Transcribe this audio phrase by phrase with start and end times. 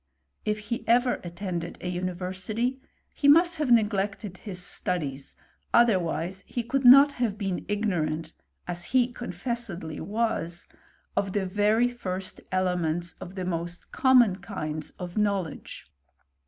[0.45, 2.81] If he ever attended a university,
[3.13, 5.35] he must have neglected his studies,
[5.75, 5.99] other?
[5.99, 8.33] wise he could not have been ignorant,
[8.67, 10.67] as he confess edly was,
[11.15, 15.85] of the very first elements of the most common kinds of knowledge.